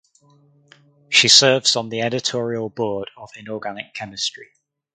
[1.09, 4.47] She serves on the editorial board of Inorganic Chemistry.